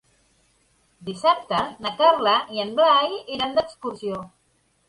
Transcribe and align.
Dissabte 1.09 1.59
na 1.87 1.93
Carla 2.01 2.35
i 2.57 2.65
en 2.65 2.75
Blai 2.81 3.07
iran 3.37 3.55
d'excursió. 3.59 4.27